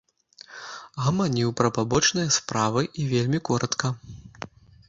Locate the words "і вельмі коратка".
3.05-3.87